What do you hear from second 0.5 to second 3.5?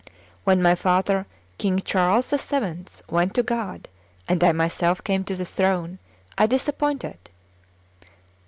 my father. King Charles VII., went to